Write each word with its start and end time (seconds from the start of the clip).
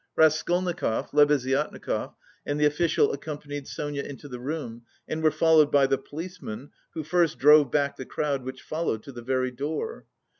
Raskolnikov, 0.15 1.11
Lebeziatnikov, 1.11 2.15
and 2.43 2.59
the 2.59 2.65
official 2.65 3.13
accompanied 3.13 3.67
Sonia 3.67 4.01
into 4.01 4.27
the 4.27 4.39
room 4.39 4.81
and 5.07 5.21
were 5.21 5.29
followed 5.29 5.71
by 5.71 5.85
the 5.85 5.99
policeman, 5.99 6.71
who 6.95 7.03
first 7.03 7.37
drove 7.37 7.69
back 7.71 7.97
the 7.97 8.03
crowd 8.07 8.43
which 8.43 8.63
followed 8.63 9.03
to 9.03 9.11
the 9.11 9.21
very 9.21 9.51
door. 9.51 10.07